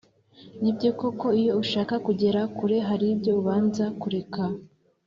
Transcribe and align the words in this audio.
ni 0.61 0.71
byo 0.75 0.89
koko 0.99 1.27
iyo 1.41 1.51
ushaka 1.63 1.95
kugera 2.05 2.41
kure 2.57 2.77
haribyo 2.87 3.31
ubanza 3.39 3.85
kureka 4.01 4.43